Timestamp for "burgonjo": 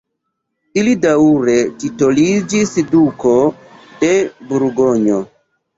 4.53-5.25